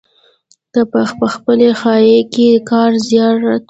[0.73, 3.55] کۀ پۀ پخلي ځائے کښې کار زيات وي